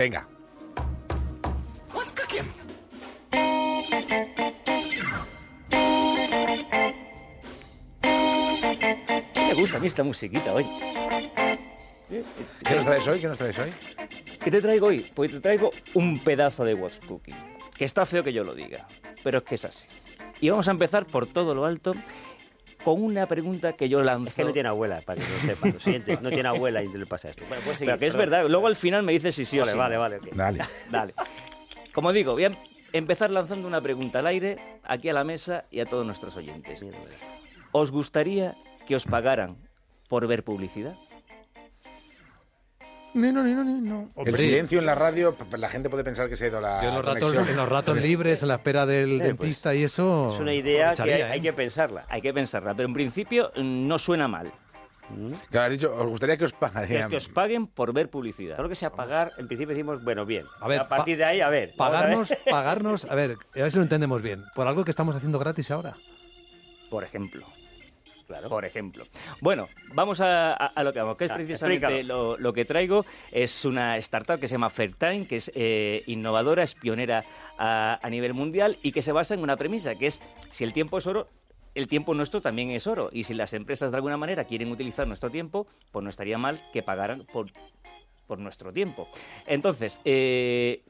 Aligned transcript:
Venga. 0.00 0.26
Me 9.36 9.54
gusta 9.54 9.76
a 9.76 9.80
mí 9.80 9.86
esta 9.86 10.02
musiquita 10.02 10.54
hoy. 10.54 10.66
¿Qué 12.08 12.74
nos 12.76 12.86
traes 12.86 13.06
hoy? 13.08 13.20
¿Qué 13.20 13.26
nos 13.28 13.36
traes 13.36 13.58
hoy? 13.58 13.70
¿Qué 14.42 14.50
te 14.50 14.62
traigo 14.62 14.86
hoy? 14.86 15.00
Pues 15.14 15.32
te 15.32 15.40
traigo 15.40 15.70
un 15.92 16.18
pedazo 16.20 16.64
de 16.64 16.72
What's 16.72 17.00
Cooking. 17.00 17.36
Que 17.76 17.84
está 17.84 18.06
feo 18.06 18.24
que 18.24 18.32
yo 18.32 18.42
lo 18.42 18.54
diga, 18.54 18.88
pero 19.22 19.36
es 19.38 19.44
que 19.44 19.56
es 19.56 19.66
así. 19.66 19.86
Y 20.40 20.48
vamos 20.48 20.66
a 20.68 20.70
empezar 20.70 21.04
por 21.04 21.26
todo 21.26 21.54
lo 21.54 21.66
alto 21.66 21.92
con 22.84 23.02
una 23.02 23.26
pregunta 23.26 23.72
que 23.74 23.88
yo 23.88 24.02
lanzo. 24.02 24.28
Es 24.28 24.34
que 24.34 24.44
no 24.44 24.52
tiene 24.52 24.68
abuela, 24.68 25.00
para 25.02 25.20
que 25.20 25.28
lo 25.28 25.38
sepan. 25.40 25.72
Lo 25.74 25.80
siguiente, 25.80 26.18
no 26.20 26.30
tiene 26.30 26.48
abuela 26.48 26.82
y 26.82 26.88
le 26.88 27.06
pasa 27.06 27.30
esto. 27.30 27.44
Bueno, 27.48 27.62
puedes 27.62 27.78
seguir, 27.78 27.90
Pero 27.92 27.98
que 28.00 28.06
es 28.06 28.12
perdón. 28.14 28.30
verdad, 28.30 28.48
luego 28.50 28.66
al 28.66 28.76
final 28.76 29.02
me 29.02 29.12
dices 29.12 29.34
si 29.34 29.44
sí 29.44 29.58
o 29.58 29.62
Vale, 29.62 29.72
sí. 29.72 29.78
vale, 29.78 29.96
vale. 29.98 30.16
ok. 30.16 30.28
Dale. 30.32 30.60
Dale. 30.90 31.14
Como 31.92 32.12
digo, 32.12 32.32
voy 32.32 32.44
a 32.44 32.52
empezar 32.92 33.30
lanzando 33.30 33.66
una 33.68 33.80
pregunta 33.80 34.20
al 34.20 34.26
aire, 34.26 34.58
aquí 34.84 35.08
a 35.08 35.12
la 35.12 35.24
mesa 35.24 35.64
y 35.70 35.80
a 35.80 35.86
todos 35.86 36.06
nuestros 36.06 36.36
oyentes. 36.36 36.84
¿Os 37.72 37.90
gustaría 37.90 38.54
que 38.86 38.96
os 38.96 39.04
pagaran 39.04 39.56
por 40.08 40.26
ver 40.26 40.42
publicidad? 40.44 40.94
Ni 43.12 43.32
no, 43.32 43.42
ni 43.42 43.52
no, 43.54 43.64
ni 43.64 43.80
no. 43.80 44.08
El 44.24 44.36
silencio 44.36 44.78
en 44.78 44.86
la 44.86 44.94
radio, 44.94 45.36
la 45.58 45.68
gente 45.68 45.90
puede 45.90 46.04
pensar 46.04 46.28
que 46.28 46.36
se 46.36 46.44
ha 46.44 46.48
ido 46.48 46.60
la 46.60 46.80
Yo 46.82 46.88
en 46.90 46.94
los 46.94 47.04
ratos, 47.04 47.22
conexión. 47.30 47.48
en 47.48 47.56
los 47.56 47.68
ratos 47.68 47.96
libres, 48.00 48.42
en 48.42 48.48
la 48.48 48.54
espera 48.54 48.86
del 48.86 49.14
Eh, 49.14 49.18
pues, 49.18 49.28
dentista 49.38 49.74
y 49.74 49.82
eso. 49.84 50.32
Es 50.34 50.40
una 50.40 50.54
idea 50.54 50.92
que 50.94 51.02
hay, 51.24 51.38
¿eh? 51.38 51.42
que 51.42 51.52
pensarla. 51.52 52.04
Hay 52.08 52.22
que 52.22 52.32
pensarla, 52.32 52.74
pero 52.74 52.86
en 52.88 52.94
principio 52.94 53.50
mm, 53.56 53.88
no 53.88 53.98
suena 53.98 54.28
mal. 54.28 54.52
Claro, 55.50 55.66
has 55.66 55.70
dicho, 55.72 55.92
os 55.92 56.08
gustaría 56.08 56.36
que 56.36 56.44
os 56.44 56.52
Que, 56.52 56.58
pagarían. 56.60 57.10
que 57.10 57.16
os 57.16 57.28
paguen 57.28 57.66
por 57.66 57.92
ver 57.92 58.08
publicidad. 58.10 58.58
Lo 58.60 58.68
que 58.68 58.76
sea 58.76 58.90
pagar, 58.92 59.32
en 59.38 59.48
principio 59.48 59.74
decimos, 59.74 60.04
bueno, 60.04 60.24
bien. 60.24 60.44
A 60.60 60.68
ver, 60.68 60.78
a 60.78 60.86
partir 60.88 61.16
pa- 61.16 61.18
de 61.18 61.24
ahí, 61.24 61.40
a 61.40 61.48
ver. 61.48 61.72
vamos 61.76 61.96
a 61.96 62.06
ver. 62.06 62.14
Pagarnos, 62.14 62.32
pagarnos, 62.48 63.04
a 63.06 63.14
ver, 63.16 63.36
a 63.56 63.58
ver 63.58 63.70
si 63.72 63.76
lo 63.78 63.82
entendemos 63.82 64.22
bien. 64.22 64.44
Por 64.54 64.68
algo 64.68 64.84
que 64.84 64.92
estamos 64.92 65.16
haciendo 65.16 65.40
gratis 65.40 65.68
ahora. 65.72 65.96
Por 66.90 67.02
ejemplo. 67.02 67.44
Claro. 68.30 68.48
Por 68.48 68.64
ejemplo. 68.64 69.04
Bueno, 69.40 69.68
vamos 69.92 70.20
a, 70.20 70.52
a- 70.52 70.66
a 70.66 70.84
lo 70.84 70.92
que 70.92 71.00
vamos, 71.00 71.16
que 71.16 71.24
es 71.24 71.30
Ah, 71.32 71.34
precisamente 71.34 72.04
lo 72.04 72.52
que 72.52 72.64
traigo. 72.64 73.04
Es 73.32 73.64
una 73.64 73.96
startup 73.98 74.38
que 74.38 74.46
se 74.46 74.52
llama 74.52 74.70
Fairtime, 74.70 75.26
que 75.26 75.34
es 75.36 75.50
eh, 75.56 76.04
innovadora, 76.06 76.62
es 76.62 76.74
pionera 76.76 77.24
a, 77.58 77.98
a 78.00 78.08
nivel 78.08 78.32
mundial 78.32 78.78
y 78.82 78.92
que 78.92 79.02
se 79.02 79.10
basa 79.10 79.34
en 79.34 79.40
una 79.40 79.56
premisa, 79.56 79.96
que 79.96 80.06
es 80.06 80.20
si 80.48 80.62
el 80.62 80.72
tiempo 80.72 80.98
es 80.98 81.08
oro, 81.08 81.26
el 81.74 81.88
tiempo 81.88 82.14
nuestro 82.14 82.40
también 82.40 82.70
es 82.70 82.86
oro. 82.86 83.10
Y 83.12 83.24
si 83.24 83.34
las 83.34 83.52
empresas 83.52 83.90
de 83.90 83.96
alguna 83.96 84.16
manera 84.16 84.44
quieren 84.44 84.70
utilizar 84.70 85.08
nuestro 85.08 85.28
tiempo, 85.30 85.66
pues 85.90 86.04
no 86.04 86.08
estaría 86.08 86.38
mal 86.38 86.60
que 86.72 86.84
pagaran 86.84 87.24
por, 87.32 87.48
por 88.28 88.38
nuestro 88.38 88.72
tiempo. 88.72 89.08
Entonces, 89.44 90.00
eh, 90.04 90.82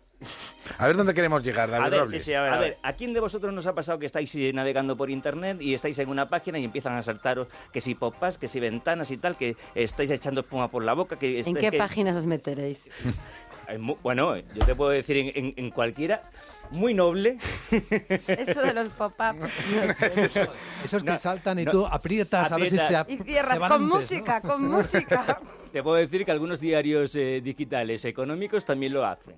A 0.79 0.87
ver 0.87 0.97
dónde 0.97 1.15
queremos 1.15 1.43
llegar, 1.43 1.71
David 1.71 1.87
a 1.87 1.89
ver, 1.89 2.01
Robles. 2.01 2.25
sí, 2.25 2.35
a 2.35 2.43
ver, 2.43 2.53
a 2.53 2.57
a 2.57 2.61
ver. 2.61 2.79
¿a 2.83 2.93
quién 2.93 3.13
de 3.15 3.21
vosotros 3.21 3.53
nos 3.55 3.67
ha 3.67 3.75
pasado 3.75 3.99
que 3.99 4.07
estáis 4.07 4.37
navegando 4.55 4.97
por 4.97 5.11
internet 5.11 5.61
y 5.61 5.73
estáis 5.75 5.99
en 5.99 6.09
una 6.09 6.29
página 6.29 6.59
y 6.59 6.65
empiezan 6.65 6.97
a 6.97 7.03
saltaros 7.03 7.49
que 7.73 7.81
si 7.81 7.95
pop-ups, 7.95 8.37
que 8.39 8.47
si 8.49 8.61
ventanas 8.61 9.11
y 9.11 9.17
tal, 9.19 9.37
que 9.37 9.57
estáis 9.75 10.11
echando 10.11 10.41
espuma 10.43 10.71
por 10.71 10.85
la 10.85 10.93
boca? 10.93 11.17
Que 11.19 11.41
¿En 11.41 11.55
qué 11.55 11.71
que- 11.71 11.79
páginas 11.79 12.17
os 12.17 12.27
meteréis? 12.27 12.89
Bueno, 14.03 14.37
yo 14.37 14.67
te 14.67 14.75
puedo 14.75 14.91
decir 14.91 15.17
en, 15.17 15.31
en- 15.33 15.55
en 15.57 15.71
cualquiera, 15.71 16.29
muy 16.73 16.93
noble. 16.93 17.39
Eso 18.27 18.63
de 18.63 18.75
los 18.75 18.89
pop-ups. 18.89 19.39
no 19.39 20.29
sé. 20.29 20.49
Esos 20.85 21.05
que 21.05 21.11
No, 21.13 21.17
saltan 21.19 21.57
y 21.61 21.65
no. 21.67 21.71
tú 21.71 21.87
aprietas, 21.87 22.51
a 22.51 22.57
ver 22.57 22.69
si 22.69 22.79
se, 22.79 22.97
Aprietas. 22.97 23.01
ap- 23.03 23.11
Y 23.11 23.19
se 23.19 23.23
cierras 23.25 23.59
van 23.61 23.71
con 23.71 23.83
antes, 23.85 23.89
¿no? 23.89 23.95
música, 23.95 24.41
con 24.41 24.65
música. 24.69 25.41
Te 25.73 25.85
puedo 25.85 25.95
decir 25.99 26.25
que 26.25 26.33
algunos 26.33 26.59
diarios 26.59 27.15
eh, 27.15 27.41
digitales 27.45 28.05
económicos 28.07 28.65
también 28.65 28.93
lo 28.93 29.07
hacen. 29.07 29.37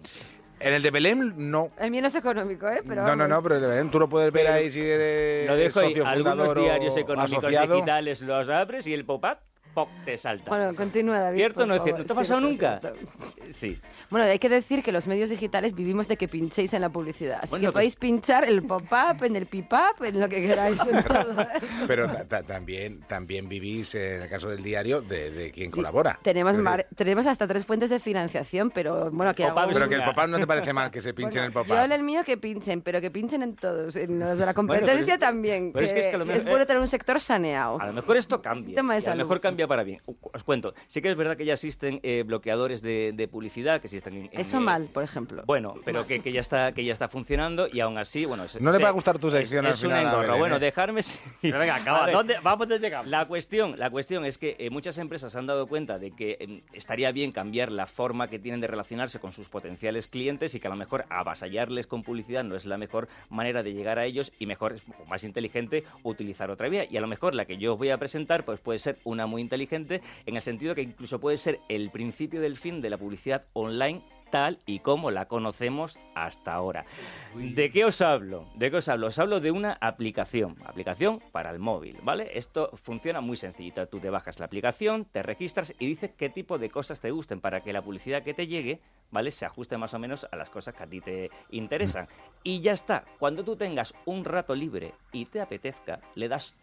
En 0.63 0.75
el 0.75 0.83
de 0.83 0.91
Belém, 0.91 1.33
no. 1.37 1.71
El 1.79 1.91
mío 1.91 2.03
no 2.03 2.09
es 2.09 2.15
económico, 2.15 2.69
¿eh? 2.69 2.83
Pero 2.87 3.05
no, 3.05 3.17
no, 3.17 3.27
no, 3.29 3.43
pero 3.43 3.57
el 3.57 3.61
de 3.61 3.67
Belém 3.69 3.91
tú 3.91 3.99
lo 3.99 4.09
puedes 4.09 4.33
ver 4.33 4.47
ahí 4.47 4.71
si 4.71 4.81
eres 4.81 5.47
Lo 5.49 5.57
dejo 5.57 5.81
ahí. 5.81 5.89
socio 5.89 6.07
Algunos 6.07 6.33
fundador 6.33 6.59
o 6.59 6.63
diarios 6.63 6.97
económicos 6.97 7.39
asociado. 7.45 7.75
digitales 7.75 8.21
los 8.23 8.49
abres 8.49 8.87
y 8.87 8.95
el 8.95 9.05
pop-up 9.05 9.39
¡poc! 9.75 9.88
te 10.05 10.16
salta. 10.16 10.49
Bueno, 10.50 10.75
continúa, 10.75 11.19
David. 11.19 11.38
¿Cierto 11.38 11.60
o 11.60 11.62
por 11.62 11.69
no 11.69 11.75
es 11.77 11.83
cierto? 11.83 11.99
¿No 12.00 12.06
te 12.06 12.12
ha 12.12 12.16
pasado 12.16 12.41
Cierto, 12.41 12.50
nunca? 12.50 12.81
cierto. 12.81 13.53
Sí. 13.53 13.78
Bueno, 14.10 14.27
hay 14.27 14.38
que 14.38 14.49
decir 14.49 14.83
que 14.83 14.93
los 14.93 15.06
medios 15.06 15.31
digitales 15.31 15.75
vivimos 15.75 16.09
de 16.09 16.16
que 16.16 16.28
pinchéis 16.28 16.72
en 16.75 16.81
la 16.83 16.88
publicidad. 16.91 17.38
Así 17.43 17.50
Bueno, 17.50 17.62
que 17.62 17.66
pues- 17.66 17.72
podéis 17.75 17.97
pinchar 17.97 18.44
el 18.44 18.62
pop-up, 18.62 19.22
en 19.25 19.37
el 19.37 19.47
pip-up, 19.47 20.03
en 20.05 20.21
lo 20.21 20.28
que 20.28 20.41
queráis. 20.43 20.81
en 20.87 21.03
todo, 21.05 21.41
¿eh? 21.43 21.47
Pero 21.87 22.06
ta- 22.09 22.25
ta- 22.27 22.43
también, 22.43 23.00
también 23.09 23.49
vivís, 23.49 23.94
eh, 23.94 24.16
en 24.16 24.22
el 24.22 24.28
caso 24.28 24.49
del 24.49 24.62
diario, 24.62 25.00
de, 25.03 25.31
de 25.31 25.50
quien 25.50 25.71
colabora. 25.71 26.19
Tenemos, 26.22 26.54
Es 26.54 26.60
mar- 26.60 26.87
tenemos 26.94 27.27
hasta 27.27 27.47
tres 27.47 27.65
fuentes 27.66 27.91
de 27.91 27.99
financiación, 27.99 28.71
pero 28.71 29.10
bueno, 29.10 29.34
que 29.34 29.44
Pop-up 29.44 29.59
hago 29.59 29.71
es 29.71 29.77
Pero 29.77 29.89
que 29.89 29.94
el 29.97 30.00
una- 30.03 30.15
pop 30.15 30.27
no 30.28 30.39
te 30.39 30.47
parece 30.47 30.72
mal 30.72 30.91
que 30.91 31.00
se 31.00 31.15
pinche 31.15 31.39
en 31.39 31.47
el 31.47 31.53
pop 31.53 31.66
Yo 31.66 31.81
en 31.83 31.93
el 31.93 32.03
mío 32.03 32.22
que 32.25 32.37
pinchen, 32.37 32.83
pero 32.83 33.00
que 33.00 33.10
pinchen 33.10 33.43
en 33.43 33.56
todos. 33.56 33.97
En 33.97 34.19
los 34.19 34.39
de 34.39 34.47
la 34.47 34.53
Bueno, 34.53 34.54
competencia 34.54 35.15
pero- 35.15 35.19
también. 35.19 35.71
pero 35.72 35.84
es 35.84 35.93
que 35.93 36.00
es 36.00 36.06
que 36.09 36.16
lo 36.19 36.25
mejor- 36.27 36.49
bueno 36.49 36.66
tener 36.66 36.81
un 36.81 36.89
sector 36.89 37.19
saneado. 37.21 37.81
A 37.81 37.87
lo 37.87 37.93
mejor 37.93 38.16
esto 38.16 38.41
cambia. 38.41 38.65
Sistema 38.66 38.94
de 38.94 39.00
y 39.00 39.03
a 39.03 39.04
lo 39.06 39.10
salud. 39.12 39.19
mejor 39.25 39.41
cambia 39.41 39.62
para 39.69 39.83
bien. 39.83 40.00
Os 40.33 40.43
cuento. 40.45 40.75
Sí 40.87 41.03
que 41.03 41.11
es 41.11 41.17
verdad 41.17 41.37
que 41.37 41.45
ya 41.45 41.55
existen 41.55 42.00
eh, 42.03 42.23
bloqueadores 42.27 42.83
de, 42.83 43.12
de 43.15 43.28
publicidad 43.28 43.81
que 43.81 43.87
existen 43.87 44.15
en, 44.15 44.25
en, 44.33 44.41
Eso 44.41 44.59
eh, 44.59 44.61
mal, 44.61 44.89
por 44.93 45.03
ejemplo. 45.03 45.43
Bueno, 45.47 45.75
pero 45.84 46.06
que, 46.06 46.21
que 46.21 46.33
ya 46.33 46.41
está 46.41 46.73
que 46.73 46.84
ya 46.84 46.93
está 46.93 47.09
funcionando 47.09 47.69
y 47.72 47.81
aún 47.81 47.99
así, 47.99 48.25
bueno, 48.25 48.45
es- 48.45 48.61
No 48.61 48.71
le 48.72 48.78
va 48.78 48.89
a 48.89 48.93
gustar 48.93 49.19
tu 49.19 49.31
sección 49.31 49.65
es, 49.67 49.71
al 49.71 49.75
es 49.75 49.81
final, 49.83 49.99
a 49.99 50.03
engorra. 50.03 50.21
Belén, 50.22 50.39
Bueno, 50.41 50.56
¿eh? 50.56 50.61
dejarme. 50.61 51.01
Pero 51.43 51.59
venga, 51.59 51.75
A 51.77 51.78
acaba. 51.78 52.06
ver, 52.06 52.15
¿Dónde, 52.15 52.34
vamos, 52.43 52.69
¿dónde 52.69 52.78
llegamos? 52.87 53.06
La 53.09 53.27
cuestión, 53.27 53.78
la 53.78 53.91
cuestión 53.91 54.25
es 54.25 54.39
que 54.39 54.56
eh, 54.59 54.71
muchas 54.71 54.99
empresas 54.99 55.33
se 55.33 55.39
han 55.39 55.47
dado 55.47 55.67
cuenta 55.67 55.99
de 55.99 56.11
que 56.12 56.37
eh, 56.41 56.62
estaría 56.72 57.12
bien 57.12 57.33
cambiar 57.33 57.71
la 57.72 57.87
forma 57.87 58.28
que 58.28 58.39
tienen 58.39 58.61
de 58.61 58.67
relacionarse 58.67 59.19
con 59.21 59.33
sus 59.33 59.49
potenciales 59.49 60.06
clientes 60.06 60.55
y 60.55 60.61
que 60.61 60.67
a 60.67 60.71
lo 60.71 60.77
mejor 60.77 61.05
avasallarles 61.11 61.87
con 61.87 62.03
publicidad 62.03 62.45
no 62.45 62.56
es 62.56 62.65
la 62.67 62.78
mejor 62.78 63.09
manera 63.31 63.62
de 63.62 63.72
llegar 63.72 63.99
a 63.99 64.05
ellos 64.05 64.33
y 64.39 64.47
mejor 64.47 64.72
es 64.75 64.83
más 65.09 65.25
inteligente 65.25 65.84
utilizar 66.03 66.51
otra 66.51 66.69
vía. 66.69 66.87
Y 66.91 66.97
a 66.97 67.01
lo 67.01 67.06
mejor 67.06 67.34
la 67.34 67.45
que 67.45 67.59
yo 67.59 67.72
os 67.72 67.78
voy 67.78 67.91
a 67.91 67.99
presentar 67.99 68.45
pues 68.45 68.61
puede 68.61 68.78
ser 68.78 68.99
una 69.05 69.27
muy 69.27 69.41
inteligente 69.53 70.01
en 70.25 70.37
el 70.37 70.43
sentido 70.43 70.75
que 70.75 70.83
incluso 70.83 71.21
puede 71.21 71.37
ser 71.37 71.61
el 71.69 71.91
principio 71.91 72.41
del 72.41 72.57
fin 72.57 72.81
de 72.81 72.91
la 72.91 72.97
publicidad 72.97 73.45
online 73.53 74.03
tal 74.31 74.59
y 74.65 74.79
como 74.79 75.11
la 75.11 75.27
conocemos 75.27 75.99
hasta 76.15 76.55
ahora. 76.55 76.87
¿De 77.35 77.71
qué 77.71 77.85
os 77.85 78.01
hablo? 78.01 78.49
¿De 78.55 78.71
qué 78.71 78.79
os 78.79 78.89
hablo? 78.89 79.09
Os 79.09 79.19
hablo 79.19 79.41
de 79.41 79.51
una 79.51 79.77
aplicación, 79.79 80.57
aplicación 80.65 81.21
para 81.33 81.51
el 81.51 81.59
móvil, 81.59 81.99
¿vale? 82.03 82.31
Esto 82.33 82.71
funciona 82.83 83.21
muy 83.21 83.37
sencillito. 83.37 83.87
Tú 83.89 84.01
te 84.01 84.09
bajas 84.09 84.41
la 84.41 84.47
aplicación, 84.47 85.05
te 85.05 85.23
registras 85.23 85.75
y 85.79 85.87
dices 85.87 86.13
qué 86.17 86.31
tipo 86.31 86.57
de 86.57 86.71
cosas 86.71 87.03
te 87.03 87.11
gusten 87.11 87.43
para 87.43 87.61
que 87.61 87.75
la 87.75 87.83
publicidad 87.83 88.23
que 88.23 88.33
te 88.33 88.47
llegue, 88.47 88.81
¿vale? 89.11 89.31
Se 89.31 89.45
ajuste 89.45 89.77
más 89.77 89.93
o 89.93 89.99
menos 89.99 90.27
a 90.33 90.37
las 90.37 90.49
cosas 90.49 90.75
que 90.75 90.83
a 90.83 90.87
ti 90.87 91.03
te 91.03 91.31
interesan. 91.51 92.09
Y 92.43 92.63
ya 92.63 92.73
está. 92.73 93.05
Cuando 93.19 93.45
tú 93.45 93.55
tengas 93.55 93.93
un 94.07 94.25
rato 94.25 94.55
libre 94.55 94.95
y 95.13 95.27
te 95.27 95.43
apetezca, 95.43 96.01
le 96.15 96.29
das 96.29 96.57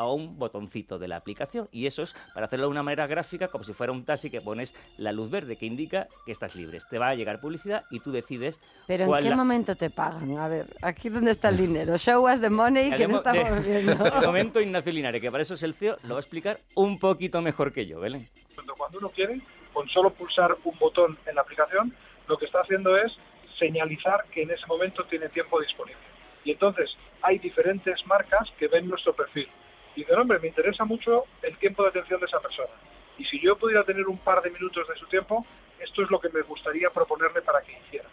a 0.00 0.06
un 0.10 0.38
botoncito 0.38 0.98
de 0.98 1.08
la 1.08 1.16
aplicación 1.16 1.68
y 1.72 1.86
eso 1.86 2.02
es 2.02 2.14
para 2.32 2.46
hacerlo 2.46 2.64
de 2.66 2.70
una 2.70 2.82
manera 2.82 3.06
gráfica 3.06 3.48
como 3.48 3.64
si 3.64 3.74
fuera 3.74 3.92
un 3.92 4.02
taxi 4.06 4.30
que 4.30 4.40
pones 4.40 4.74
la 4.96 5.12
luz 5.12 5.30
verde 5.30 5.56
que 5.56 5.66
indica 5.66 6.08
que 6.24 6.32
estás 6.32 6.56
libre. 6.56 6.78
Te 6.88 6.98
va 6.98 7.08
a 7.08 7.14
llegar 7.14 7.38
publicidad 7.38 7.84
y 7.90 8.00
tú 8.00 8.10
decides 8.10 8.58
Pero 8.86 9.04
¿en 9.14 9.22
qué 9.22 9.28
la- 9.28 9.36
momento 9.36 9.76
te 9.76 9.90
pagan? 9.90 10.38
A 10.38 10.48
ver, 10.48 10.66
aquí 10.80 11.10
dónde 11.10 11.32
está 11.32 11.50
el 11.50 11.58
dinero. 11.58 11.98
Show 11.98 12.26
us 12.32 12.40
the 12.40 12.48
money 12.48 12.90
El 12.90 12.96
que 12.96 13.08
no 13.08 13.20
de- 13.20 13.30
estamos 13.40 13.66
viendo. 13.66 13.92
De 14.20 14.26
momento 14.26 14.60
Ignacio 14.60 14.90
Linares, 14.90 15.20
que 15.20 15.30
para 15.30 15.42
eso 15.42 15.52
es 15.52 15.62
el 15.62 15.74
CEO, 15.74 15.98
lo 16.04 16.14
va 16.14 16.16
a 16.16 16.20
explicar 16.20 16.60
un 16.74 16.98
poquito 16.98 17.42
mejor 17.42 17.70
que 17.74 17.84
yo, 17.86 18.00
Belén. 18.00 18.26
Cuando- 18.54 18.74
cuando 18.76 18.98
uno 18.98 19.10
quiere, 19.10 19.38
con 19.74 19.86
solo 19.90 20.08
pulsar 20.14 20.56
un 20.64 20.78
botón 20.78 21.18
en 21.26 21.34
la 21.34 21.42
aplicación, 21.42 21.94
lo 22.26 22.38
que 22.38 22.46
está 22.46 22.60
haciendo 22.62 22.96
es 22.96 23.12
señalizar 23.58 24.24
que 24.32 24.44
en 24.44 24.50
ese 24.50 24.66
momento 24.66 25.04
tiene 25.04 25.28
tiempo 25.28 25.60
disponible. 25.60 26.00
Y 26.42 26.52
entonces 26.52 26.88
hay 27.20 27.38
diferentes 27.38 28.06
marcas 28.06 28.48
que 28.58 28.66
ven 28.68 28.88
nuestro 28.88 29.12
perfil. 29.14 29.46
Y 29.94 30.00
dicen, 30.00 30.18
hombre, 30.18 30.38
me 30.38 30.48
interesa 30.48 30.84
mucho 30.84 31.24
el 31.42 31.56
tiempo 31.58 31.82
de 31.82 31.90
atención 31.90 32.20
de 32.20 32.26
esa 32.26 32.40
persona. 32.40 32.70
Y 33.18 33.24
si 33.24 33.40
yo 33.40 33.56
pudiera 33.56 33.84
tener 33.84 34.06
un 34.06 34.18
par 34.18 34.42
de 34.42 34.50
minutos 34.50 34.86
de 34.88 34.94
su 34.96 35.06
tiempo, 35.06 35.44
esto 35.78 36.02
es 36.02 36.10
lo 36.10 36.20
que 36.20 36.28
me 36.28 36.42
gustaría 36.42 36.90
proponerle 36.90 37.42
para 37.42 37.60
que 37.62 37.72
hiciera. 37.72 38.08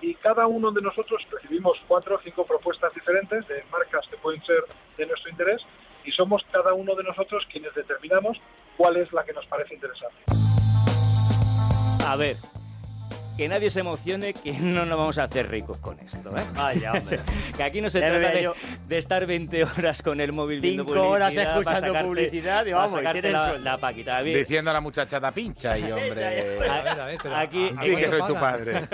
Y 0.00 0.14
cada 0.16 0.46
uno 0.46 0.72
de 0.72 0.82
nosotros 0.82 1.24
recibimos 1.30 1.78
cuatro 1.86 2.16
o 2.16 2.20
cinco 2.20 2.44
propuestas 2.44 2.92
diferentes 2.92 3.46
de 3.46 3.62
marcas 3.70 4.06
que 4.08 4.16
pueden 4.16 4.42
ser 4.44 4.64
de 4.96 5.06
nuestro 5.06 5.30
interés 5.30 5.62
y 6.04 6.10
somos 6.10 6.42
cada 6.50 6.74
uno 6.74 6.94
de 6.94 7.04
nosotros 7.04 7.46
quienes 7.50 7.74
determinamos 7.74 8.36
cuál 8.76 8.96
es 8.96 9.12
la 9.12 9.24
que 9.24 9.32
nos 9.32 9.46
parece 9.46 9.71
que 13.42 13.48
nadie 13.48 13.70
se 13.70 13.80
emocione 13.80 14.34
que 14.34 14.52
no 14.52 14.86
nos 14.86 14.96
vamos 14.96 15.18
a 15.18 15.24
hacer 15.24 15.50
ricos 15.50 15.78
con 15.80 15.98
esto, 15.98 16.36
¿eh? 16.36 16.42
Vaya, 16.54 16.92
hombre. 16.92 17.18
que 17.56 17.62
aquí 17.64 17.80
no 17.80 17.90
se 17.90 17.98
Ya 18.00 18.08
trata 18.08 18.28
de, 18.30 18.50
de 18.86 18.98
estar 18.98 19.26
20 19.26 19.64
horas 19.64 20.00
con 20.00 20.20
el 20.20 20.32
móvil 20.32 20.60
viendo 20.60 20.84
Cinco 20.84 21.08
horas 21.08 21.34
publicidad 21.34 21.44
para 21.44 21.58
escuchando 21.78 21.86
sacarte- 21.94 22.06
publicidad 22.06 22.66
y 22.66 22.72
vamos, 22.72 23.00
el 23.00 23.32
la, 23.32 23.58
la 23.58 23.78
paquita. 23.78 24.22
Diciendo 24.22 24.70
a 24.70 24.74
la 24.74 24.80
muchachada 24.80 25.32
pincha 25.32 25.76
y 25.78 25.90
hombre. 25.90 26.24
A 26.68 26.82
ver, 26.82 27.00
a 27.00 27.06
ver, 27.06 27.18
pero 27.20 27.36
Aquí- 27.36 27.72
¿a- 27.76 27.80
a 27.80 27.84
Di 27.84 27.96
que 27.96 28.08
soy 28.08 28.22
tu 28.28 28.34
padre. 28.34 28.88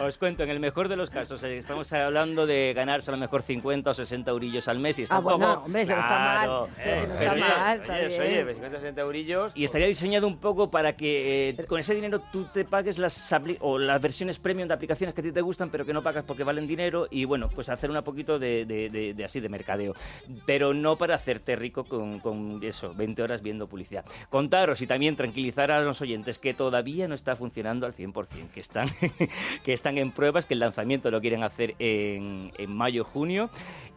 Os 0.00 0.16
cuento, 0.16 0.44
en 0.44 0.50
el 0.50 0.60
mejor 0.60 0.88
de 0.88 0.94
los 0.94 1.10
casos, 1.10 1.42
eh, 1.42 1.56
estamos 1.56 1.92
hablando 1.92 2.46
de 2.46 2.72
ganarse 2.74 3.10
a 3.10 3.14
lo 3.14 3.18
mejor 3.18 3.42
50 3.42 3.90
o 3.90 3.94
60 3.94 4.30
eurillos 4.30 4.68
al 4.68 4.78
mes 4.78 4.96
y 5.00 5.02
está 5.02 5.16
Ah, 5.16 5.18
un 5.18 5.24
poco... 5.24 5.38
bueno, 5.38 5.62
hombre, 5.64 5.82
eso 5.82 5.94
no 5.94 6.00
está 6.00 6.18
mal. 6.18 6.38
Claro, 6.46 6.68
que 6.76 6.82
no 7.08 7.14
pero 7.18 7.34
está 7.34 7.48
mal, 7.58 7.80
está 7.80 7.94
oye, 7.94 8.08
bien. 8.08 8.20
oye, 8.22 8.52
50 8.54 8.76
60 8.78 9.00
eurillos. 9.00 9.52
Y 9.56 9.64
estaría 9.64 9.86
diseñado 9.88 10.28
un 10.28 10.38
poco 10.38 10.68
para 10.68 10.94
que 10.96 11.48
eh, 11.50 11.66
con 11.66 11.80
ese 11.80 11.94
dinero 11.96 12.20
tú 12.32 12.44
te 12.44 12.64
pagues 12.64 12.98
las 12.98 13.32
o 13.60 13.68
o 13.68 13.78
las 13.88 14.00
versiones 14.00 14.38
premium 14.38 14.68
de 14.68 14.74
aplicaciones 14.74 15.14
que 15.14 15.20
a 15.20 15.24
ti 15.24 15.32
te 15.32 15.40
gustan 15.40 15.70
pero 15.70 15.84
que 15.84 15.92
no 15.92 16.02
pagas 16.02 16.24
porque 16.24 16.44
valen 16.44 16.66
dinero 16.66 17.08
y 17.10 17.24
bueno, 17.24 17.48
pues 17.48 17.68
hacer 17.68 17.90
un 17.90 18.02
poquito 18.02 18.38
de, 18.38 18.64
de- 18.64 19.24
así 19.24 19.40
de 19.40 19.48
mercadeo. 19.48 19.94
Pero 20.46 20.74
no 20.74 20.96
para 20.96 21.14
hacerte 21.16 21.56
rico 21.56 21.84
con, 21.84 22.20
con 22.20 22.60
eso, 22.62 22.94
20 22.94 23.22
horas 23.22 23.42
viendo 23.42 23.66
publicidad. 23.68 24.04
Contaros 24.30 24.80
y 24.82 24.86
también 24.86 25.16
tranquilizar 25.16 25.70
a 25.70 25.80
los 25.80 26.00
oyentes 26.00 26.38
que 26.38 26.54
todavía 26.54 27.08
no 27.08 27.14
está 27.14 27.34
funcionando 27.36 27.86
al 27.86 27.94
100%, 27.94 28.50
que 28.52 28.60
están, 28.60 28.88
que 29.64 29.72
están 29.72 29.98
en 29.98 30.12
pruebas, 30.12 30.46
que 30.46 30.54
el 30.54 30.60
lanzamiento 30.60 31.10
lo 31.10 31.20
quieren 31.20 31.42
hacer 31.42 31.74
en, 31.78 32.52
en 32.56 32.70
mayo, 32.76 33.04
junio 33.04 33.50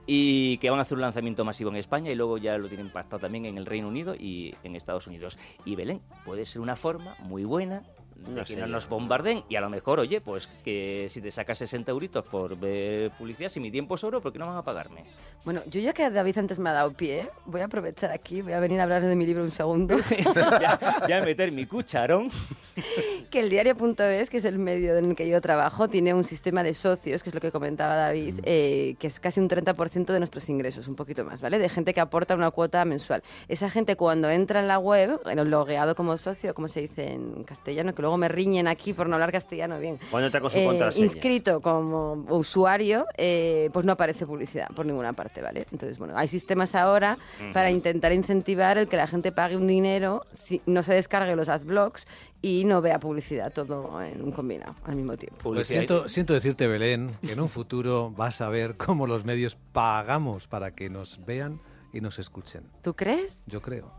y 0.07 0.57
que 0.57 0.69
van 0.69 0.79
a 0.79 0.81
hacer 0.81 0.95
un 0.95 1.01
lanzamiento 1.01 1.45
masivo 1.45 1.69
en 1.69 1.75
España 1.75 2.11
y 2.11 2.15
luego 2.15 2.37
ya 2.37 2.57
lo 2.57 2.67
tienen 2.67 2.89
pactado 2.89 3.19
también 3.19 3.45
en 3.45 3.57
el 3.57 3.65
Reino 3.67 3.87
Unido 3.87 4.15
y 4.15 4.53
en 4.63 4.75
Estados 4.75 5.05
Unidos. 5.07 5.37
Y 5.63 5.75
Belén, 5.75 6.01
puede 6.25 6.45
ser 6.45 6.61
una 6.61 6.75
forma 6.75 7.15
muy 7.19 7.43
buena 7.43 7.83
de 8.25 8.33
No 8.33 8.45
que 8.45 8.55
no 8.55 8.67
nos 8.67 8.87
bombarden 8.87 9.43
y 9.49 9.55
a 9.55 9.61
lo 9.61 9.69
mejor, 9.69 9.99
oye, 9.99 10.21
pues 10.21 10.47
que 10.63 11.07
si 11.09 11.21
te 11.21 11.31
sacas 11.31 11.57
60 11.57 11.91
euritos 11.91 12.25
por 12.25 12.57
ver 12.59 13.11
publicidad, 13.11 13.49
si 13.49 13.59
mi 13.59 13.71
tiempo 13.71 13.95
es 13.95 14.03
oro, 14.03 14.21
¿por 14.21 14.31
qué 14.31 14.39
no 14.39 14.47
van 14.47 14.57
a 14.57 14.63
pagarme? 14.63 15.03
Bueno, 15.43 15.61
yo 15.67 15.81
ya 15.81 15.93
que 15.93 16.09
David 16.09 16.37
antes 16.37 16.59
me 16.59 16.69
ha 16.69 16.73
dado 16.73 16.93
pie, 16.93 17.29
voy 17.45 17.61
a 17.61 17.65
aprovechar 17.65 18.11
aquí, 18.11 18.41
voy 18.41 18.53
a 18.53 18.59
venir 18.59 18.79
a 18.79 18.83
hablar 18.83 19.03
de 19.03 19.15
mi 19.15 19.25
libro 19.25 19.43
un 19.43 19.51
segundo. 19.51 19.97
ya, 20.61 21.05
ya 21.07 21.21
meter 21.21 21.51
mi 21.51 21.65
cucharón. 21.65 22.29
que 23.31 23.39
el 23.39 23.49
diario.es, 23.49 24.29
que 24.29 24.37
es 24.37 24.45
el 24.45 24.59
medio 24.59 24.95
en 24.97 25.05
el 25.05 25.15
que 25.15 25.27
yo 25.27 25.41
trabajo, 25.41 25.87
tiene 25.87 26.13
un 26.13 26.23
sistema 26.23 26.61
de 26.61 26.73
socios, 26.73 27.23
que 27.23 27.29
es 27.29 27.33
lo 27.33 27.41
que 27.41 27.51
comentaba 27.51 27.95
David, 27.95 28.41
eh, 28.43 28.95
que 28.99 29.07
es 29.07 29.19
casi 29.19 29.39
un 29.39 29.49
30% 29.49 30.05
de 30.05 30.19
nuestros 30.19 30.49
ingresos, 30.49 30.87
un 30.87 30.95
poquito 30.95 31.23
más, 31.23 31.41
¿vale? 31.41 31.57
De 31.57 31.69
gente 31.69 31.93
que 31.93 32.01
aporta 32.01 32.35
una 32.35 32.51
cuota 32.51 32.83
mensual. 32.85 33.23
Esa 33.47 33.69
gente 33.69 33.95
cuando 33.95 34.29
entra 34.29 34.59
en 34.59 34.67
la 34.67 34.77
web, 34.77 35.19
bueno, 35.23 35.45
logueado 35.45 35.95
como 35.95 36.17
socio, 36.17 36.53
como 36.53 36.67
se 36.67 36.81
dice 36.81 37.13
en 37.13 37.43
castellano, 37.43 37.95
que 37.95 38.01
luego 38.01 38.17
me 38.17 38.27
riñen 38.27 38.67
aquí 38.67 38.93
por 38.93 39.07
no 39.07 39.15
hablar 39.15 39.31
castellano 39.31 39.79
bien. 39.79 39.97
Cuando 40.11 40.27
entra 40.27 40.41
con 40.41 40.51
su 40.51 40.57
eh, 40.57 40.65
contraseña. 40.65 41.05
inscrito 41.05 41.61
como 41.61 42.25
usuario, 42.29 43.05
eh, 43.17 43.69
pues 43.71 43.85
no 43.85 43.93
aparece 43.93 44.27
publicidad 44.27 44.67
por 44.75 44.85
ninguna 44.85 45.13
parte, 45.13 45.41
¿vale? 45.41 45.65
Entonces, 45.71 45.97
bueno, 45.97 46.17
hay 46.17 46.27
sistemas 46.27 46.75
ahora 46.75 47.17
para 47.53 47.71
intentar 47.71 48.11
incentivar 48.11 48.77
el 48.77 48.89
que 48.89 48.97
la 48.97 49.07
gente 49.07 49.31
pague 49.31 49.55
un 49.55 49.67
dinero, 49.67 50.25
si, 50.33 50.61
no 50.65 50.83
se 50.83 50.93
descargue 50.93 51.35
los 51.35 51.47
adblocks 51.47 52.05
y 52.41 52.63
no 52.65 52.81
vea 52.81 52.99
publicidad, 52.99 53.53
todo 53.53 54.01
en 54.01 54.21
un 54.21 54.31
combinado 54.31 54.75
al 54.83 54.95
mismo 54.95 55.15
tiempo. 55.15 55.53
Pues 55.53 55.67
siento, 55.67 56.09
siento 56.09 56.33
decirte, 56.33 56.67
Belén, 56.67 57.11
que 57.21 57.33
en 57.33 57.39
un 57.39 57.49
futuro 57.49 58.11
vas 58.11 58.41
a 58.41 58.49
ver 58.49 58.75
cómo 58.77 59.05
los 59.07 59.25
medios 59.25 59.55
pagamos 59.71 60.47
para 60.47 60.73
que 60.73 60.89
nos 60.89 61.23
vean 61.25 61.61
y 61.93 62.01
nos 62.01 62.19
escuchen. 62.19 62.63
¿Tú 62.81 62.95
crees? 62.95 63.43
Yo 63.45 63.61
creo. 63.61 63.91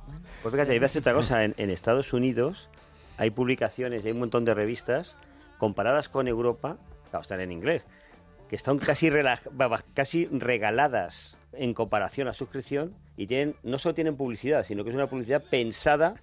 Pues 0.43 0.53
fíjate, 0.53 0.75
iba 0.75 0.85
a 0.85 0.89
decir 0.89 1.01
otra 1.01 1.15
cosa. 1.15 1.45
En, 1.45 1.55
en 1.57 1.71
Estados 1.71 2.13
Unidos 2.13 2.69
hay 3.17 3.31
publicaciones 3.31 4.05
y 4.05 4.09
hay 4.09 4.13
un 4.13 4.21
montón 4.21 4.45
de 4.45 4.55
revistas 4.55 5.15
comparadas 5.59 6.09
con 6.09 6.27
Europa, 6.27 6.79
claro, 7.11 7.23
están 7.23 7.41
en 7.41 7.53
inglés, 7.53 7.87
que 8.49 8.57
están 8.57 8.79
casi, 8.79 9.11
casi 9.95 10.27
regaladas 10.27 11.37
en 11.53 11.73
comparación 11.75 12.29
a 12.29 12.33
suscripción 12.33 12.91
y 13.17 13.27
tienen 13.27 13.55
no 13.63 13.79
solo 13.79 13.95
tienen 13.95 14.17
publicidad, 14.17 14.65
sino 14.65 14.83
que 14.83 14.91
es 14.91 14.97
una 14.97 15.07
publicidad 15.07 15.43
pensada 15.49 16.15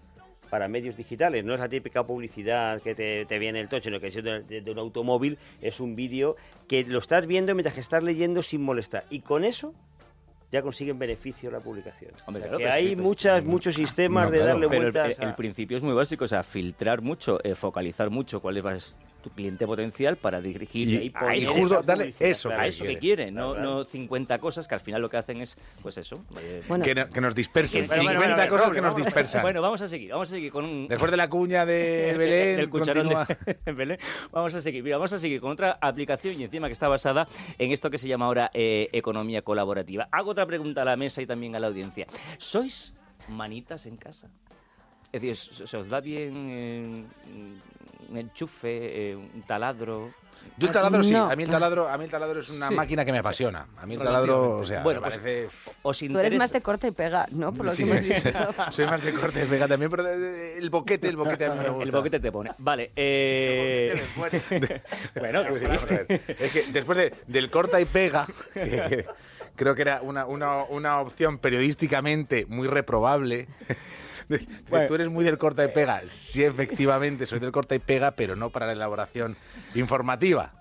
para 0.50 0.68
medios 0.68 0.98
digitales. 0.98 1.44
No 1.46 1.54
es 1.54 1.60
la 1.60 1.70
típica 1.70 2.04
publicidad 2.04 2.82
que 2.82 2.96
te, 2.96 3.26
te 3.26 3.40
viene 3.40 3.60
el 3.60 3.70
tocho, 3.70 3.86
sino 3.86 4.00
que 4.00 4.08
es 4.08 4.16
de, 4.16 4.42
de- 4.44 4.62
de 4.62 4.72
un 4.72 4.80
automóvil, 4.80 5.38
es 5.62 5.80
un 5.80 5.96
vídeo 5.96 6.36
que 6.68 6.84
lo 6.84 7.00
estás 7.00 7.26
viendo 7.28 7.54
mientras 7.56 7.74
que 7.76 7.82
estás 7.82 8.04
leyendo 8.04 8.42
sin 8.42 8.62
molestar. 8.62 9.06
Y 9.10 9.20
con 9.22 9.44
eso 9.44 9.74
ya 10.52 10.62
consiguen 10.64 10.98
beneficio 10.98 11.52
la 11.52 11.60
publicación. 11.60 12.12
Hombre, 12.26 12.42
O 12.42 12.48
sea, 12.48 12.50
claro, 12.50 12.58
que 12.58 12.64
pero 12.64 12.70
es 12.70 12.76
hay 12.76 12.96
pues, 12.96 13.08
muchos, 13.08 13.44
muchos 13.46 13.76
sistemas 13.76 14.26
no, 14.26 14.32
de 14.32 14.38
claro, 14.38 14.54
darle 14.54 14.68
Pero 14.70 14.82
vueltas 14.82 15.20
el- 15.20 15.36
principio 15.36 15.78
es 15.78 15.84
muy 15.84 15.94
básico, 15.94 16.26
o 16.26 16.28
sea, 16.28 16.44
filtrar 16.44 17.02
mucho, 17.02 17.40
eh, 17.44 17.54
focalizar 17.54 18.10
mucho 18.10 18.42
cuál 18.42 18.58
es 18.58 18.64
tu 19.20 19.30
cliente 19.32 19.66
potencial 19.68 20.18
para 20.18 20.42
dirigir 20.42 20.88
Y- 20.88 21.12
a 21.16 21.36
y 21.36 21.40
eso, 21.40 21.54
justo 21.54 21.82
publicidad, 21.82 22.22
eso 22.22 22.50
a 22.52 22.62
que 22.62 22.68
eso 22.68 22.84
que 22.86 22.98
quiere. 22.98 23.32
no, 23.32 23.56
no 23.56 23.84
50 23.86 24.40
cosas 24.40 24.68
que 24.68 24.76
al 24.76 24.82
final 24.82 25.02
lo 25.02 25.10
que 25.10 25.18
hacen 25.18 25.42
es, 25.42 25.58
pues 25.82 25.98
eso. 25.98 26.24
eh, 26.42 26.64
Bueno, 26.68 26.84
Que, 26.84 26.96
no- 26.96 27.10
que 27.10 27.22
nos 27.22 27.36
dispersen. 27.36 27.88
Bueno, 27.88 28.04
bueno, 28.04 28.20
50 28.22 28.36
bueno, 28.36 28.50
cosas 28.58 28.72
que 28.74 28.82
nos 28.82 28.96
dispersan. 28.96 29.42
Bueno, 29.42 29.62
vamos 29.62 29.82
a 29.82 29.88
seguir, 29.88 30.12
vamos 30.12 30.30
a 30.30 30.32
seguir 30.32 30.52
con 30.52 30.66
un... 30.66 30.88
Después 30.90 31.12
de 31.12 31.18
la 31.18 31.30
cuña 31.30 31.66
de 31.66 32.14
Belén, 32.18 32.58
del 32.58 32.70
cucharón 32.70 33.04
continúa. 33.14 33.28
de 33.66 33.72
Belén. 33.74 33.98
Vamos 34.32 34.54
a 34.56 34.62
seguir, 34.62 34.84
mira, 34.84 34.98
vamos 34.98 35.14
a 35.14 35.20
seguir 35.20 35.42
con 35.42 35.52
otra 35.52 35.78
aplicación 35.82 36.40
y 36.40 36.44
encima 36.44 36.68
que 36.68 36.74
está 36.74 36.88
basada 36.88 37.28
en 37.58 37.72
esto 37.72 37.90
que 37.90 37.98
se 37.98 38.08
llama 38.08 38.26
ahora 38.26 38.52
eh, 38.54 38.90
economía 38.94 39.42
colaborativa. 39.42 40.08
Hago 40.12 40.32
otra 40.32 40.46
pregunta 40.46 40.82
a 40.82 40.86
la 40.86 40.96
mesa 40.96 41.22
y 41.22 41.26
también 41.26 41.56
a 41.56 41.60
la 41.60 41.68
audiencia. 41.68 42.08
¿Sois 42.38 42.94
manitas 43.28 43.86
en 43.86 43.98
casa? 43.98 44.30
Es 45.12 45.22
decir, 45.22 45.36
¿se 45.68 45.78
os 45.78 45.90
da 45.90 46.00
bien 46.02 46.34
eh, 46.50 47.04
un 48.10 48.18
enchufe, 48.18 49.12
eh, 49.12 49.16
un 49.16 49.42
taladro? 49.44 50.12
Yo 50.58 50.68
el 50.68 50.74
taladro 50.74 51.04
sí, 51.04 51.12
No. 51.12 51.30
a 51.30 51.36
mí 51.36 51.44
el 51.44 51.50
taladro, 51.50 51.90
a 51.90 51.98
mí 51.98 52.06
el 52.06 52.12
taladro 52.12 52.40
es 52.40 52.50
una 52.50 52.68
Sí. 52.70 52.74
máquina 52.76 53.04
que 53.04 53.12
me 53.12 53.18
apasiona. 53.18 53.68
A 53.78 53.86
mí 53.86 53.96
el 53.96 54.02
taladro, 54.02 54.58
o 54.58 54.66
sea, 54.66 54.84
Bueno, 54.84 55.02
me 55.02 55.08
pues, 55.08 55.18
parece... 55.18 55.50
¿Os 55.82 55.98
tú 56.00 56.18
eres 56.20 56.36
más 56.36 56.52
de 56.52 56.62
corta 56.62 56.88
y 56.88 56.92
pega, 56.92 57.28
¿no? 57.32 57.54
Por 57.54 57.66
lo 57.68 57.74
Sí. 57.74 57.84
que 57.84 57.90
hemos 57.92 58.02
visto. 58.04 58.30
Soy 58.72 58.86
más 58.86 59.04
de 59.04 59.14
corte 59.14 59.40
de 59.40 59.46
pega 59.48 59.68
también, 59.68 59.92
pero 59.92 60.08
el 60.10 60.70
boquete, 60.70 61.08
el 61.10 61.18
boquete 61.18 61.46
a 61.46 61.54
mí 61.54 61.60
me 61.60 61.70
gusta. 61.70 61.84
El 61.86 61.92
boquete 61.92 62.20
te 62.20 62.32
pone. 62.32 62.52
Vale, 62.58 62.92
eh... 62.96 64.02
bueno, 65.20 65.44
que 65.46 65.54
Sí. 65.54 65.66
Es 66.40 66.52
que 66.52 66.64
después 66.72 66.98
de- 66.98 67.14
del 67.28 67.50
corta 67.50 67.82
y 67.82 67.86
pega, 67.86 68.26
que- 68.54 68.62
que 68.90 69.06
creo 69.56 69.76
que 69.76 69.82
era 69.82 70.02
una, 70.02 70.26
una, 70.26 70.64
una 70.66 71.00
opción 71.00 71.38
periodísticamente 71.38 72.46
muy 72.48 72.68
reprobable. 72.68 73.48
De- 74.30 74.48
Bueno. 74.70 74.88
Tú 74.88 74.96
eres 74.96 75.10
muy 75.10 75.26
del 75.26 75.38
corta 75.38 75.66
y 75.66 75.68
pega. 75.70 76.02
Sí, 76.08 76.44
efectivamente, 76.44 77.26
soy 77.26 77.40
del 77.40 77.52
corta 77.52 77.76
y 77.76 77.80
pega, 77.80 78.12
pero 78.12 78.36
no 78.36 78.50
para 78.50 78.68
la 78.68 78.74
elaboración 78.74 79.36
informativa. 79.76 80.54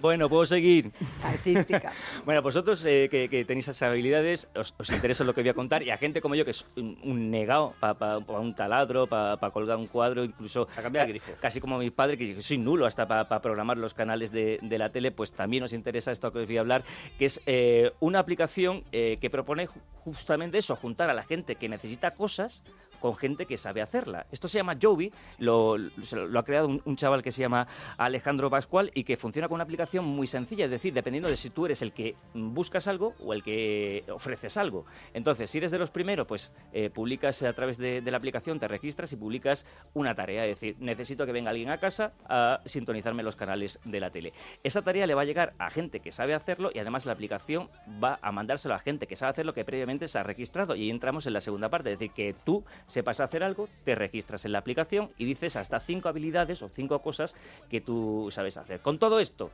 bueno, 0.00 0.28
puedo 0.28 0.44
seguir. 0.44 0.90
Artística. 1.22 1.92
Bueno, 2.24 2.42
vosotros 2.42 2.84
eh, 2.84 3.08
que, 3.10 3.28
que 3.28 3.44
tenéis 3.44 3.68
esas 3.68 3.80
habilidades, 3.88 4.48
os, 4.56 4.74
os 4.76 4.90
interesa 4.90 5.22
lo 5.24 5.34
que 5.34 5.40
voy 5.40 5.50
a 5.50 5.54
contar, 5.54 5.82
y 5.84 5.90
a 5.90 5.96
gente 5.96 6.20
como 6.20 6.34
yo, 6.34 6.44
que 6.44 6.50
es 6.50 6.66
un, 6.76 6.98
un 7.04 7.30
negado 7.30 7.74
para 7.80 8.18
un 8.18 8.54
taladro, 8.54 9.06
para 9.06 9.38
colgar 9.50 9.76
un 9.78 9.86
cuadro, 9.86 10.24
incluso 10.24 10.66
Para 10.66 10.82
cambiar 10.82 11.06
el 11.06 11.12
grifo. 11.12 11.30
casi 11.40 11.60
como 11.60 11.78
mi 11.78 11.90
padre, 11.90 12.18
que 12.18 12.42
soy 12.42 12.58
nulo 12.58 12.86
hasta 12.86 13.06
para 13.06 13.40
programar 13.40 13.78
los 13.78 13.94
canales 13.94 14.30
de, 14.32 14.58
de 14.60 14.78
la 14.78 14.88
tele, 14.90 15.10
pues 15.12 15.30
también 15.32 15.62
os 15.62 15.72
interesa 15.72 16.10
esto 16.12 16.32
que 16.32 16.40
os 16.40 16.48
voy 16.48 16.56
a 16.56 16.60
hablar, 16.60 16.82
que 17.18 17.24
es 17.26 17.40
eh, 17.46 17.92
una 18.00 18.18
aplicación 18.18 18.82
eh, 18.92 19.16
que 19.20 19.30
propone 19.30 19.68
ju- 19.68 19.80
justamente 20.04 20.58
eso, 20.58 20.74
juntar 20.76 21.08
a 21.08 21.14
la 21.14 21.22
gente 21.22 21.54
que 21.54 21.68
necesita 21.68 22.10
cosas 22.10 22.62
con 23.00 23.14
gente 23.16 23.46
que 23.46 23.56
sabe 23.56 23.82
hacerla. 23.82 24.26
Esto 24.32 24.48
se 24.48 24.58
llama 24.58 24.76
Joby, 24.80 25.12
lo, 25.38 25.76
lo- 25.78 25.90
lo 26.28 26.38
ha 26.38 26.44
creado 26.44 26.68
un, 26.68 26.96
chaval 26.96 27.22
que 27.22 27.30
se 27.32 27.40
llama 27.42 27.66
Alejandro 27.96 28.50
Pascual 28.50 28.90
y 28.94 29.04
que 29.04 29.16
funciona 29.16 29.48
con 29.48 29.56
una 29.56 29.64
aplicación 29.64 30.04
muy 30.04 30.26
sencilla, 30.26 30.64
es 30.64 30.70
decir, 30.70 30.92
dependiendo 30.92 31.28
de 31.28 31.36
si 31.36 31.50
tú 31.50 31.66
eres 31.66 31.82
el 31.82 31.92
que 31.92 32.16
buscas 32.34 32.88
algo 32.88 33.14
o 33.24 33.32
el 33.32 33.42
que 33.42 34.04
ofreces 34.12 34.56
algo. 34.56 34.84
Entonces, 35.14 35.48
si 35.50 35.58
eres 35.58 35.70
de 35.70 35.78
los 35.78 35.90
primeros, 35.90 36.26
pues 36.26 36.52
eh, 36.72 36.90
publicas 36.90 37.42
a 37.42 37.52
través 37.52 37.78
de, 37.78 38.00
de 38.00 38.10
la 38.10 38.16
aplicación, 38.16 38.58
te 38.58 38.68
registras 38.68 39.12
y 39.12 39.16
publicas 39.16 39.66
una 39.94 40.14
tarea, 40.14 40.44
es 40.46 40.60
decir, 40.60 40.76
necesito 40.80 41.26
que 41.26 41.32
venga 41.32 41.50
alguien 41.50 41.70
a 41.70 41.78
casa 41.78 42.12
a 42.28 42.60
sintonizarme 42.64 43.22
los 43.22 43.36
canales 43.36 43.78
de 43.84 44.00
la 44.00 44.10
tele. 44.10 44.32
Esa 44.62 44.82
tarea 44.82 45.06
le 45.06 45.14
va 45.14 45.22
a 45.22 45.24
llegar 45.24 45.54
a 45.58 45.70
gente 45.70 46.00
que 46.00 46.12
sabe 46.12 46.34
hacerlo 46.34 46.70
y 46.74 46.78
además 46.78 47.06
la 47.06 47.12
aplicación 47.12 47.68
va 48.02 48.18
a 48.22 48.32
mandárselo 48.32 48.74
a 48.74 48.78
gente 48.78 49.06
que 49.06 49.16
sabe 49.16 49.30
hacerlo 49.30 49.54
que 49.54 49.64
previamente 49.64 50.08
se 50.08 50.18
ha 50.18 50.22
registrado 50.22 50.74
y 50.74 50.90
entramos 50.90 51.26
en 51.26 51.32
la 51.32 51.40
segunda 51.40 51.68
parte, 51.68 51.92
es 51.92 51.98
decir, 51.98 52.12
que 52.14 52.34
tú 52.44 52.64
sepas 52.88 53.20
hacer 53.20 53.44
algo, 53.44 53.68
te 53.84 53.94
registras 53.94 54.44
en 54.44 54.50
la 54.52 54.58
aplicación 54.58 55.10
y 55.16 55.24
dices 55.24 55.54
hasta 55.54 55.78
cinco 55.78 56.08
habilidades 56.08 56.60
o 56.62 56.68
cinco 56.68 56.98
cosas 57.00 57.36
que 57.70 57.80
tú 57.80 58.28
sabes 58.32 58.56
hacer. 58.56 58.80
Con 58.80 58.98
todo 58.98 59.20
esto, 59.20 59.50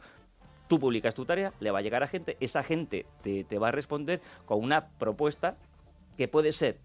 tú 0.69 0.81
publicas 0.81 1.15
tu 1.15 1.27
tarea, 1.27 1.53
le 1.61 1.71
va 1.71 1.81
a 1.81 1.83
llegar 1.83 2.03
a 2.03 2.07
gente, 2.09 2.37
esa 2.41 2.63
gente 2.63 3.05
te, 3.23 3.45
te 3.45 3.59
va 3.59 3.69
a 3.69 3.73
responder 3.73 4.23
con 4.47 4.63
una 4.65 4.89
propuesta 4.99 5.57
que 6.17 6.27
puede 6.29 6.53
ser, 6.53 6.79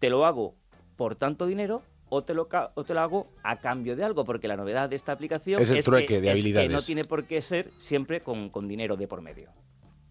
te 0.00 0.10
lo 0.10 0.26
hago 0.26 0.54
por 0.96 1.14
tanto 1.16 1.46
dinero 1.46 1.80
o 2.10 2.22
te 2.22 2.34
lo, 2.34 2.48
o 2.74 2.84
te 2.84 2.92
lo 2.94 3.00
hago 3.00 3.28
a 3.42 3.56
cambio 3.60 3.96
de 3.96 4.04
algo, 4.04 4.24
porque 4.24 4.46
la 4.48 4.56
novedad 4.56 4.88
de 4.90 4.96
esta 4.96 5.12
aplicación 5.12 5.62
Es 5.62 5.70
el 5.70 5.76
que- 5.76 5.82
trueque 5.82 6.20
de 6.20 6.32
es 6.32 6.44
que 6.44 6.68
no 6.68 6.82
tiene 6.82 7.04
por 7.04 7.24
qué 7.24 7.40
ser 7.42 7.70
siempre 7.78 8.20
con, 8.20 8.50
con 8.50 8.68
dinero 8.68 8.96
de 8.96 9.08
por 9.08 9.22
medio. 9.22 9.50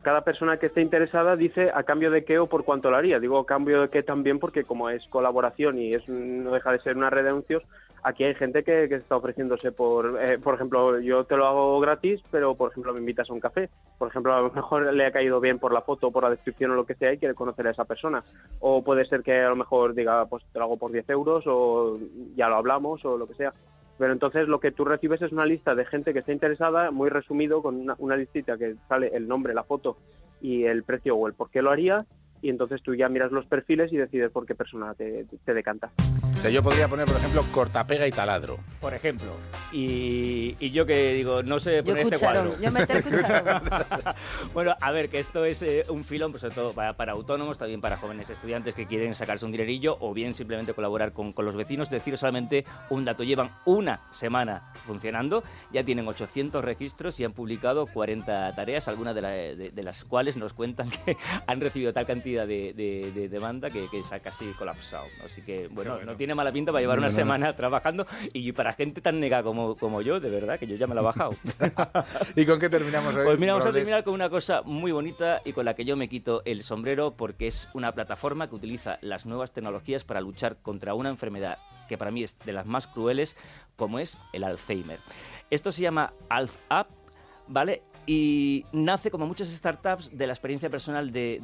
Cada 0.03 0.21
persona 0.21 0.57
que 0.57 0.67
esté 0.67 0.81
interesada 0.81 1.35
dice 1.35 1.71
a 1.73 1.83
cambio 1.83 2.11
de 2.11 2.23
qué 2.23 2.37
o 2.37 2.47
por 2.47 2.63
cuánto 2.63 2.91
lo 2.91 2.97
haría. 2.97 3.19
Digo 3.19 3.39
a 3.39 3.45
cambio 3.45 3.81
de 3.81 3.89
qué 3.89 4.03
también 4.03 4.37
porque 4.37 4.65
como 4.65 4.89
es 4.89 5.03
colaboración 5.07 5.79
y 5.79 5.91
es 5.91 6.07
no 6.07 6.51
deja 6.51 6.71
de 6.71 6.79
ser 6.79 6.97
una 6.97 7.09
red 7.09 7.23
de 7.23 7.29
anuncios, 7.29 7.63
aquí 8.03 8.23
hay 8.23 8.35
gente 8.35 8.63
que, 8.63 8.87
que 8.89 8.95
está 8.95 9.15
ofreciéndose 9.15 9.71
por, 9.71 10.21
eh, 10.21 10.37
por 10.37 10.55
ejemplo, 10.55 10.99
yo 10.99 11.23
te 11.23 11.37
lo 11.37 11.47
hago 11.47 11.79
gratis, 11.79 12.21
pero 12.29 12.53
por 12.55 12.71
ejemplo 12.71 12.93
me 12.93 12.99
invitas 12.99 13.29
a 13.29 13.33
un 13.33 13.39
café. 13.39 13.69
Por 13.97 14.09
ejemplo, 14.09 14.33
a 14.33 14.41
lo 14.41 14.51
mejor 14.51 14.93
le 14.93 15.05
ha 15.05 15.11
caído 15.11 15.39
bien 15.39 15.57
por 15.57 15.73
la 15.73 15.81
foto, 15.81 16.11
por 16.11 16.23
la 16.23 16.29
descripción 16.29 16.71
o 16.71 16.75
lo 16.75 16.85
que 16.85 16.95
sea 16.95 17.13
y 17.13 17.17
quiere 17.17 17.33
conocer 17.33 17.65
a 17.67 17.71
esa 17.71 17.85
persona. 17.85 18.21
O 18.59 18.83
puede 18.83 19.05
ser 19.05 19.23
que 19.23 19.41
a 19.41 19.49
lo 19.49 19.55
mejor 19.55 19.95
diga, 19.95 20.25
pues 20.25 20.43
te 20.51 20.59
lo 20.59 20.65
hago 20.65 20.77
por 20.77 20.91
10 20.91 21.09
euros 21.09 21.43
o 21.47 21.97
ya 22.35 22.49
lo 22.49 22.57
hablamos 22.57 23.03
o 23.05 23.17
lo 23.17 23.27
que 23.27 23.35
sea. 23.35 23.53
Pero 23.97 24.13
entonces 24.13 24.47
lo 24.47 24.59
que 24.59 24.71
tú 24.71 24.85
recibes 24.85 25.21
es 25.21 25.31
una 25.31 25.45
lista 25.45 25.75
de 25.75 25.85
gente 25.85 26.13
que 26.13 26.19
está 26.19 26.33
interesada, 26.33 26.91
muy 26.91 27.09
resumido, 27.09 27.61
con 27.61 27.75
una, 27.75 27.95
una 27.99 28.17
listita 28.17 28.57
que 28.57 28.75
sale 28.87 29.11
el 29.13 29.27
nombre, 29.27 29.53
la 29.53 29.63
foto 29.63 29.97
y 30.41 30.65
el 30.65 30.83
precio 30.83 31.15
o 31.15 31.27
el 31.27 31.33
por 31.33 31.49
qué 31.49 31.61
lo 31.61 31.71
haría. 31.71 32.05
Y 32.43 32.49
entonces 32.49 32.83
tú 32.83 32.93
ya 32.93 33.09
miras 33.09 33.31
los 33.31 33.45
perfiles 33.47 33.91
y 33.91 33.97
decides 33.97 34.29
por 34.29 34.45
qué 34.45 34.53
persona 34.53 34.93
te, 34.93 35.25
te 35.43 35.53
decanta. 35.53 35.91
O 36.35 36.37
sea, 36.37 36.49
yo 36.51 36.61
podría 36.61 36.87
poner, 36.87 37.05
por 37.07 37.15
ejemplo, 37.17 37.41
cortapega 37.51 38.05
y 38.05 38.11
taladro. 38.11 38.57
Por 38.81 38.93
ejemplo. 38.93 39.31
Y, 39.71 40.55
y 40.59 40.71
yo 40.71 40.85
que 40.85 41.13
digo, 41.13 41.41
no 41.41 41.57
sé 41.59 41.77
Yo 41.77 41.83
poner 41.85 42.01
este 42.03 42.17
cuadro. 42.19 42.55
yo 42.61 42.71
meter 42.71 43.03
bueno, 44.53 44.75
a 44.81 44.91
ver, 44.91 45.09
que 45.09 45.19
esto 45.19 45.45
es 45.45 45.61
eh, 45.61 45.83
un 45.89 46.03
filón, 46.03 46.31
pues 46.31 46.41
sobre 46.41 46.55
todo 46.55 46.73
para, 46.73 46.93
para 46.93 47.13
autónomos, 47.13 47.57
también 47.57 47.79
para 47.81 47.97
jóvenes 47.97 48.29
estudiantes 48.29 48.75
que 48.75 48.85
quieren 48.85 49.15
sacarse 49.15 49.45
un 49.45 49.51
dinerillo 49.51 49.97
o 50.01 50.13
bien 50.13 50.33
simplemente 50.35 50.73
colaborar 50.73 51.13
con, 51.13 51.31
con 51.31 51.45
los 51.45 51.55
vecinos. 51.55 51.89
Deciros 51.89 52.19
solamente 52.19 52.65
un 52.89 53.05
dato, 53.05 53.23
llevan 53.23 53.51
una 53.65 54.01
semana 54.11 54.73
funcionando, 54.85 55.43
ya 55.71 55.83
tienen 55.83 56.07
800 56.07 56.63
registros 56.63 57.19
y 57.19 57.23
han 57.25 57.31
publicado 57.33 57.85
40 57.85 58.53
tareas, 58.55 58.87
algunas 58.87 59.15
de, 59.15 59.21
la- 59.21 59.29
de- 59.29 59.71
de 59.71 59.83
las 59.83 60.03
cuales 60.03 60.35
nos 60.35 60.51
cuentan 60.53 60.89
que 60.89 61.15
han 61.47 61.61
recibido 61.61 61.93
tal 61.93 62.05
cantidad 62.05 62.32
de, 62.45 62.73
de- 62.73 63.11
de 63.13 63.29
demanda 63.29 63.69
que, 63.69 63.87
que 63.89 64.03
se 64.03 64.15
ha 64.15 64.19
casi 64.19 64.45
colapsado. 64.53 65.05
Así 65.25 65.41
que, 65.41 65.67
bueno, 65.69 65.91
bueno. 65.95 66.11
no 66.11 66.17
tiene 66.17 66.35
mala 66.35 66.51
pinta 66.51 66.71
para 66.71 66.81
llevar 66.81 66.97
una 66.97 67.07
no, 67.07 67.11
no. 67.11 67.15
semana 67.15 67.55
trabajando 67.55 68.05
y 68.33 68.51
para 68.51 68.73
gente 68.73 69.01
tan 69.01 69.19
nega 69.19 69.43
como, 69.43 69.75
como 69.75 70.01
yo, 70.01 70.19
de 70.19 70.29
verdad, 70.29 70.59
que 70.59 70.67
yo 70.67 70.75
ya 70.75 70.87
me 70.87 70.95
la 70.95 71.01
he 71.01 71.03
bajado. 71.03 71.35
¿Y 72.35 72.45
con 72.45 72.59
qué 72.59 72.69
terminamos 72.69 73.15
hoy? 73.15 73.23
Pues 73.25 73.39
mira, 73.39 73.53
vamos 73.53 73.67
a 73.67 73.71
terminar 73.73 74.03
con 74.03 74.13
una 74.13 74.29
cosa 74.29 74.61
muy 74.63 74.91
bonita 74.91 75.39
y 75.45 75.53
con 75.53 75.65
la 75.65 75.75
que 75.75 75.85
yo 75.85 75.95
me 75.95 76.09
quito 76.09 76.41
el 76.45 76.63
sombrero 76.63 77.15
porque 77.15 77.47
es 77.47 77.69
una 77.73 77.91
plataforma 77.91 78.49
que 78.49 78.55
utiliza 78.55 78.97
las 79.01 79.25
nuevas 79.25 79.51
tecnologías 79.51 80.03
para 80.03 80.21
luchar 80.21 80.57
contra 80.61 80.93
una 80.93 81.09
enfermedad 81.09 81.57
que 81.87 81.97
para 81.97 82.11
mí 82.11 82.23
es 82.23 82.37
de 82.45 82.53
las 82.53 82.65
más 82.65 82.87
crueles, 82.87 83.35
como 83.75 83.99
es 83.99 84.17
el 84.31 84.43
Alzheimer. 84.43 84.99
Esto 85.49 85.71
se 85.71 85.81
llama 85.81 86.13
AlzUp, 86.29 86.87
¿vale? 87.47 87.81
Y 88.05 88.65
nace, 88.73 89.09
como 89.09 89.25
muchas 89.25 89.47
startups, 89.49 90.15
de 90.17 90.27
la 90.27 90.33
experiencia 90.33 90.69
personal 90.69 91.11
de, 91.11 91.39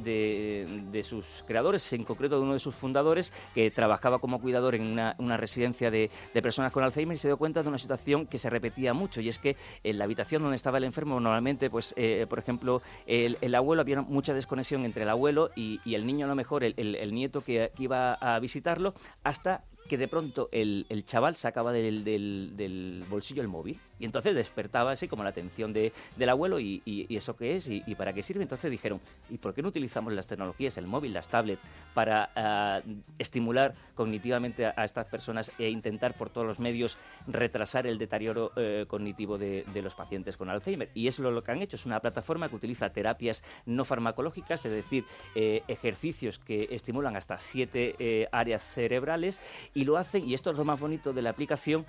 de- 0.92 1.02
sus 1.02 1.42
creadores, 1.46 1.90
en 1.94 2.04
concreto 2.04 2.36
de 2.36 2.42
uno 2.42 2.52
de 2.52 2.58
sus 2.58 2.74
fundadores, 2.74 3.32
que 3.54 3.70
trabajaba 3.70 4.18
como 4.18 4.40
cuidador 4.40 4.74
en 4.74 4.82
una, 4.82 5.36
residencia 5.38 5.90
de, 5.90 6.10
de 6.34 6.42
personas 6.42 6.70
con 6.72 6.84
Alzheimer 6.84 7.14
y 7.14 7.18
se 7.18 7.28
dio 7.28 7.38
cuenta 7.38 7.62
de 7.62 7.68
una 7.70 7.78
situación 7.78 8.26
que 8.26 8.36
se 8.36 8.50
repetía 8.50 8.92
mucho, 8.92 9.22
y 9.22 9.28
es 9.30 9.38
que 9.38 9.56
en 9.82 9.96
la 9.96 10.04
habitación 10.04 10.42
donde 10.42 10.56
estaba 10.56 10.76
el 10.76 10.84
enfermo, 10.84 11.14
normalmente, 11.18 11.70
pues, 11.70 11.94
eh, 11.96 12.26
por 12.28 12.38
ejemplo, 12.38 12.82
el, 13.06 13.38
el 13.40 13.54
abuelo, 13.54 13.80
había 13.80 14.02
mucha 14.02 14.34
desconexión 14.34 14.84
entre 14.84 15.04
el 15.04 15.08
abuelo 15.08 15.50
y, 15.56 15.80
el 15.94 16.06
niño, 16.06 16.26
a 16.26 16.28
lo 16.28 16.34
mejor, 16.34 16.62
el, 16.64 16.74
el- 16.76 16.94
el 16.96 17.14
nieto 17.14 17.40
que 17.40 17.72
iba 17.78 18.12
a 18.14 18.38
visitarlo, 18.38 18.92
hasta 19.24 19.64
que 19.90 19.98
de 19.98 20.06
pronto 20.06 20.48
el, 20.52 20.86
el 20.88 21.04
chaval 21.04 21.34
sacaba 21.34 21.72
del, 21.72 22.04
del- 22.04 22.52
del 22.56 23.04
bolsillo 23.10 23.42
el 23.42 23.48
móvil 23.48 23.76
y 23.98 24.04
entonces 24.04 24.36
despertaba 24.36 24.92
así 24.92 25.08
como 25.08 25.24
la 25.24 25.30
atención 25.30 25.72
de, 25.72 25.92
del 26.16 26.28
abuelo 26.28 26.60
y, 26.60 26.80
y- 26.84 27.12
eso 27.16 27.34
qué 27.36 27.56
es 27.56 27.68
y, 27.68 27.82
para 27.96 28.12
qué 28.12 28.22
sirve. 28.22 28.42
Entonces 28.44 28.70
dijeron, 28.70 29.00
¿y 29.28 29.36
por 29.38 29.52
qué 29.52 29.62
no 29.62 29.68
utilizamos 29.68 30.12
las 30.12 30.28
tecnologías, 30.28 30.76
el 30.78 30.86
móvil, 30.86 31.12
las 31.12 31.28
tablets, 31.28 31.60
para 31.92 32.30
ah, 32.36 32.80
estimular 33.18 33.74
cognitivamente 33.96 34.64
a, 34.64 34.84
estas 34.84 35.06
personas 35.06 35.50
e 35.58 35.68
intentar 35.68 36.14
por 36.14 36.30
todos 36.30 36.46
los 36.46 36.60
medios 36.60 36.96
retrasar 37.26 37.86
el 37.88 37.98
deterioro 37.98 38.52
eh, 38.56 38.84
cognitivo 38.86 39.38
de, 39.38 39.64
de 39.74 39.82
los 39.82 39.96
pacientes 39.96 40.36
con 40.36 40.48
Alzheimer? 40.50 40.88
Y 40.94 41.08
eso 41.08 41.26
es 41.26 41.34
lo 41.34 41.42
que 41.42 41.50
han 41.50 41.62
hecho, 41.62 41.74
es 41.74 41.84
una 41.84 41.98
plataforma 41.98 42.48
que 42.48 42.54
utiliza 42.56 42.90
terapias 42.90 43.42
no 43.66 43.84
farmacológicas, 43.84 44.64
es 44.64 44.72
decir, 44.72 45.04
eh, 45.34 45.62
ejercicios 45.66 46.38
que 46.38 46.68
estimulan 46.70 47.16
hasta 47.16 47.36
siete 47.38 47.96
eh, 47.98 48.28
áreas 48.30 48.62
cerebrales 48.62 49.40
lo 49.84 49.96
hacen, 49.96 50.28
y 50.28 50.34
esto 50.34 50.50
es 50.50 50.58
lo 50.58 50.64
más 50.64 50.80
bonito 50.80 51.12
de 51.12 51.22
la 51.22 51.30
aplicación, 51.30 51.86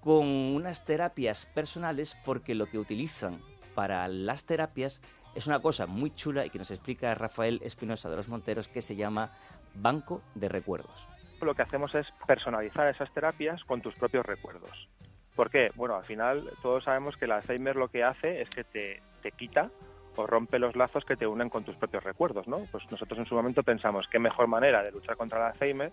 con 0.00 0.26
unas 0.26 0.84
terapias 0.84 1.46
personales 1.46 2.16
porque 2.24 2.54
lo 2.54 2.66
que 2.66 2.78
utilizan 2.78 3.40
para 3.74 4.06
las 4.08 4.44
terapias 4.44 5.02
es 5.34 5.46
una 5.46 5.60
cosa 5.60 5.86
muy 5.86 6.14
chula 6.14 6.46
y 6.46 6.50
que 6.50 6.58
nos 6.58 6.70
explica 6.70 7.14
Rafael 7.14 7.60
Espinosa 7.62 8.08
de 8.08 8.16
los 8.16 8.28
Monteros 8.28 8.68
que 8.68 8.82
se 8.82 8.96
llama 8.96 9.32
Banco 9.74 10.22
de 10.34 10.48
Recuerdos. 10.48 11.06
lo 11.42 11.54
que 11.54 11.62
hacemos 11.62 11.94
es 11.94 12.06
personalizar 12.26 12.88
esas 12.88 13.12
terapias 13.12 13.62
con 13.64 13.82
tus 13.82 13.94
propios 13.96 14.24
recuerdos. 14.24 14.88
¿Por 15.34 15.50
qué? 15.50 15.70
Bueno, 15.74 15.96
al 15.96 16.04
final 16.04 16.50
todos 16.62 16.84
sabemos 16.84 17.16
que 17.16 17.26
el 17.26 17.32
Alzheimer 17.32 17.76
lo 17.76 17.88
que 17.88 18.02
hace 18.02 18.40
es 18.40 18.48
que 18.48 18.64
te, 18.64 19.02
te 19.22 19.32
quita 19.32 19.70
o 20.16 20.26
rompe 20.26 20.58
los 20.58 20.74
lazos 20.76 21.04
que 21.04 21.16
te 21.16 21.26
unen 21.26 21.50
con 21.50 21.64
tus 21.64 21.76
propios 21.76 22.02
recuerdos, 22.02 22.48
¿no? 22.48 22.60
Pues 22.72 22.90
nosotros 22.90 23.18
en 23.18 23.26
su 23.26 23.34
momento 23.34 23.62
pensamos 23.62 24.06
qué 24.10 24.18
mejor 24.18 24.46
manera 24.46 24.82
de 24.82 24.92
luchar 24.92 25.16
contra 25.16 25.38
el 25.38 25.52
Alzheimer 25.52 25.92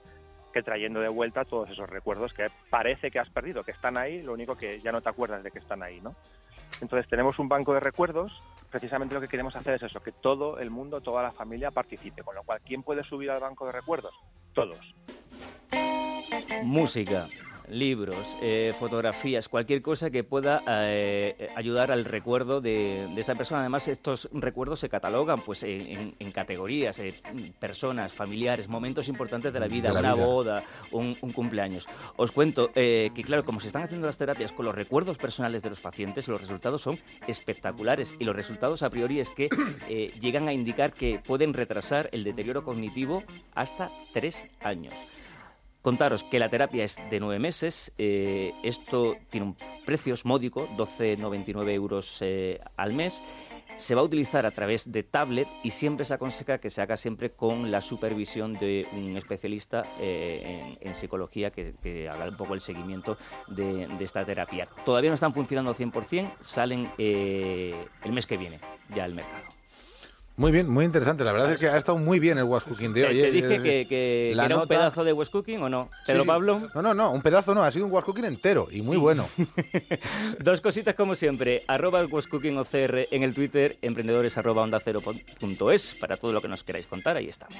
que 0.53 0.63
trayendo 0.63 1.01
de 1.01 1.09
vuelta 1.09 1.43
todos 1.43 1.69
esos 1.69 1.89
recuerdos 1.89 2.33
que 2.33 2.47
parece 2.69 3.11
que 3.11 3.19
has 3.19 3.29
perdido, 3.29 3.63
que 3.63 3.71
están 3.71 3.97
ahí, 3.97 4.21
lo 4.21 4.33
único 4.33 4.55
que 4.55 4.79
ya 4.79 4.91
no 4.91 5.01
te 5.01 5.09
acuerdas 5.09 5.43
de 5.43 5.51
que 5.51 5.59
están 5.59 5.83
ahí, 5.83 5.99
¿no? 5.99 6.15
Entonces 6.79 7.09
tenemos 7.09 7.39
un 7.39 7.49
banco 7.49 7.73
de 7.73 7.79
recuerdos, 7.79 8.31
precisamente 8.69 9.13
lo 9.15 9.21
que 9.21 9.27
queremos 9.27 9.55
hacer 9.55 9.73
es 9.73 9.83
eso, 9.83 10.01
que 10.01 10.11
todo 10.11 10.59
el 10.59 10.69
mundo, 10.69 11.01
toda 11.01 11.23
la 11.23 11.31
familia 11.31 11.71
participe, 11.71 12.23
con 12.23 12.35
lo 12.35 12.43
cual, 12.43 12.61
¿quién 12.65 12.83
puede 12.83 13.03
subir 13.03 13.31
al 13.31 13.41
banco 13.41 13.65
de 13.65 13.73
recuerdos? 13.73 14.13
Todos. 14.53 14.79
Música, 16.63 17.27
libros, 17.69 18.35
eh, 18.41 18.73
fotografías, 18.79 19.47
cualquier 19.49 19.81
cosa 19.81 20.09
que 20.09 20.23
pueda 20.23 20.61
eh, 20.67 21.49
ayudar 21.55 21.91
al 21.91 22.05
recuerdo 22.05 22.61
de, 22.61 23.07
de 23.13 23.21
esa 23.21 23.35
persona. 23.35 23.61
Además, 23.61 23.87
estos 23.87 24.29
recuerdos 24.33 24.79
se 24.79 24.89
catalogan 24.89 25.41
pues 25.41 25.63
en, 25.63 26.13
categorías, 26.33 26.99
eh, 26.99 27.13
personas, 27.59 28.11
familiares, 28.13 28.67
momentos 28.67 29.07
importantes 29.07 29.53
de 29.53 29.59
la 29.59 29.67
vida, 29.67 29.89
De 29.89 29.93
la 29.95 29.99
una 29.99 30.13
vida. 30.15 30.25
boda, 30.25 30.63
un, 30.91 31.15
un 31.21 31.31
cumpleaños. 31.31 31.87
Os 32.15 32.31
cuento 32.31 32.71
eh, 32.75 33.11
que, 33.15 33.23
claro, 33.23 33.43
como 33.45 33.59
se 33.59 33.67
están 33.67 33.83
haciendo 33.83 34.07
las 34.07 34.17
terapias 34.17 34.51
con 34.51 34.65
los 34.65 34.75
recuerdos 34.75 35.17
personales 35.17 35.61
de 35.61 35.69
los 35.69 35.81
pacientes, 35.81 36.27
los 36.27 36.41
resultados 36.41 36.81
son 36.81 36.99
espectaculares. 37.27 38.15
Y 38.19 38.23
los 38.25 38.35
resultados 38.35 38.83
a 38.83 38.89
priori 38.89 39.19
es 39.19 39.29
que 39.29 39.49
eh, 39.89 40.11
llegan 40.19 40.47
a 40.47 40.53
indicar 40.53 40.93
que 40.93 41.19
pueden 41.25 41.53
retrasar 41.53 42.09
el 42.11 42.23
deterioro 42.23 42.63
cognitivo 42.63 43.23
hasta 43.53 43.89
tres 44.13 44.45
años. 44.61 44.93
Contaros 45.83 46.23
que 46.23 46.39
la 46.39 46.47
terapia 46.47 46.85
es 46.85 46.97
de 47.11 47.19
nueve 47.19 47.39
meses. 47.39 47.91
eh, 47.97 48.53
esto 48.63 49.17
tiene 49.29 49.47
un 49.47 49.57
precio 49.85 50.15
módico, 50.23 50.65
12,99 50.77 51.71
euros 51.71 52.19
eh, 52.21 52.61
al 52.77 52.93
mes. 52.93 53.21
Se 53.75 53.93
va 53.93 53.99
a 53.99 54.05
utilizar 54.05 54.45
a 54.45 54.51
través 54.51 54.89
de 54.89 55.03
tablet 55.03 55.47
y 55.61 55.71
siempre 55.71 56.05
se 56.05 56.13
aconseja 56.13 56.59
que 56.59 56.69
se 56.69 56.81
haga 56.81 56.95
siempre 56.95 57.31
con 57.31 57.69
la 57.69 57.81
supervisión 57.81 58.53
de 58.53 58.87
un 58.93 59.17
especialista 59.17 59.83
eh, 59.99 60.77
en, 60.79 60.95
psicología 60.95 61.51
que, 61.51 62.07
haga 62.07 62.29
un 62.29 62.37
poco 62.37 62.53
el 62.53 62.61
seguimiento 62.61 63.17
de, 63.49 63.87
de 63.87 64.05
esta 64.05 64.23
terapia. 64.23 64.69
Todavía 64.85 65.09
no 65.09 65.15
están 65.15 65.33
funcionando 65.33 65.71
al 65.71 65.75
100%, 65.75 66.37
salen 66.39 66.91
el 66.97 68.11
mes 68.11 68.25
que 68.25 68.37
viene 68.37 68.61
ya 68.95 69.03
al 69.03 69.15
mercado. 69.15 69.62
Muy 70.35 70.51
bien, 70.51 70.67
muy 70.67 70.83
interesante. 70.83 71.23
La 71.23 71.31
verdad 71.31 71.51
es 71.51 71.59
que 71.59 71.67
ha 71.67 71.77
estado 71.77 71.99
muy 71.99 72.19
bien 72.19 72.39
el 72.39 72.45
Was 72.45 72.63
Cooking 72.63 72.91
de 72.91 73.01
¿Te, 73.01 73.07
hoy. 73.07 73.21
te 73.21 73.27
eh, 73.27 73.31
dije 73.31 73.81
eh, 73.81 73.87
que, 73.87 74.31
era 74.31 74.57
un 74.57 74.67
pedazo 74.67 75.03
de 75.03 75.13
West 75.13 75.31
Cooking 75.31 75.61
o 75.61 75.69
no? 75.69 75.89
Pedro 76.07 76.23
sí. 76.23 76.27
Pablo. 76.27 76.69
No, 76.73 76.81
no, 76.81 76.93
no, 76.95 77.11
un 77.11 77.21
pedazo 77.21 77.53
no, 77.53 77.63
ha 77.63 77.71
sido 77.71 77.85
un 77.85 77.91
Was 77.91 78.03
Cooking 78.03 78.25
entero 78.25 78.67
y 78.71 78.81
muy 78.81 78.97
bueno. 78.97 79.27
Dos 80.39 80.59
cositas 80.59 80.95
como 80.95 81.13
siempre, 81.15 81.63
arroba 81.67 81.99
el 81.99 82.07
West 82.11 82.29
Cooking 82.29 82.57
OCR 82.57 83.07
en 83.11 83.21
el 83.21 83.35
Twitter, 83.35 83.77
emprendedores 83.83 84.35
arroba 84.37 84.63
onda 84.63 84.79
cero 84.83 85.01
punto 85.39 85.71
es, 85.71 85.93
para 85.93 86.17
todo 86.17 86.33
lo 86.33 86.41
que 86.41 86.47
nos 86.47 86.63
queráis 86.63 86.87
contar, 86.87 87.15
ahí 87.15 87.29
estamos. 87.29 87.51